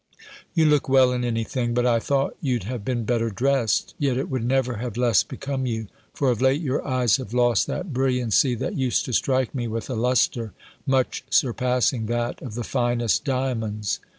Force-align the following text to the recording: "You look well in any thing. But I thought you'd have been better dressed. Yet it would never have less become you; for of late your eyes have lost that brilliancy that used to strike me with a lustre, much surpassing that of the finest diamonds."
"You 0.55 0.65
look 0.65 0.89
well 0.89 1.11
in 1.11 1.23
any 1.23 1.43
thing. 1.43 1.75
But 1.75 1.85
I 1.85 1.99
thought 1.99 2.35
you'd 2.41 2.63
have 2.63 2.83
been 2.83 3.03
better 3.05 3.29
dressed. 3.29 3.93
Yet 3.99 4.17
it 4.17 4.31
would 4.31 4.43
never 4.43 4.77
have 4.77 4.97
less 4.97 5.21
become 5.21 5.67
you; 5.67 5.89
for 6.15 6.31
of 6.31 6.41
late 6.41 6.59
your 6.59 6.83
eyes 6.87 7.17
have 7.17 7.35
lost 7.35 7.67
that 7.67 7.93
brilliancy 7.93 8.55
that 8.55 8.73
used 8.75 9.05
to 9.05 9.13
strike 9.13 9.53
me 9.53 9.67
with 9.67 9.91
a 9.91 9.95
lustre, 9.95 10.53
much 10.87 11.23
surpassing 11.29 12.07
that 12.07 12.41
of 12.41 12.55
the 12.55 12.63
finest 12.63 13.23
diamonds." 13.25 13.99